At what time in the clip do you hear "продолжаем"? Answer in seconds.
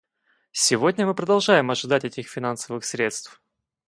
1.13-1.69